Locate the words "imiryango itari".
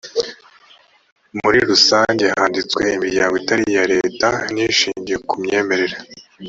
2.95-3.63